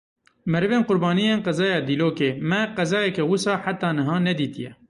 Merivên 0.51 0.83
qurbaniyên 0.89 1.39
qezaya 1.45 1.79
Dîlokê; 1.87 2.29
me 2.49 2.61
qezayeke 2.77 3.23
wisa 3.31 3.53
heta 3.63 3.89
niha 3.97 4.15
nedîtiye. 4.27 4.71